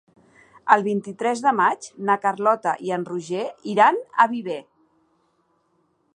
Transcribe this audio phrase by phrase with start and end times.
[0.75, 4.61] El vint-i-tres de maig na Carlota i en Roger iran a Viver.